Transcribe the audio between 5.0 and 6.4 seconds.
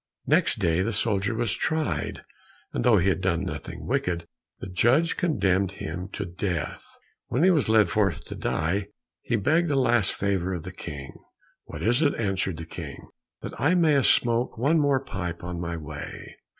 condemned him to